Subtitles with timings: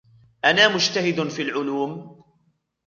[0.45, 2.23] أنا مجتهد في العلوم.